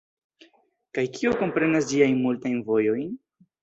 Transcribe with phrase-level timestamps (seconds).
[0.99, 3.11] Kaj kiu komprenas ĝiajn multajn vojojn?